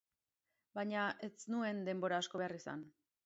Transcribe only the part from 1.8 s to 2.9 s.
denbora asko behar izan.